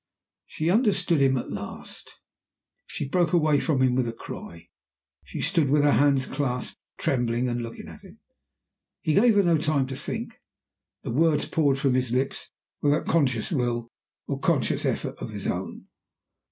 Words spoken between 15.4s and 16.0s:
own.